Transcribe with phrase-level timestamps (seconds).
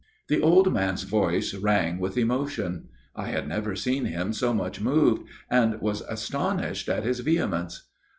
[0.29, 2.87] The old man's voice rang with emotion.
[3.15, 7.87] I had never seen him so much moved, and was astonished at his vehemence.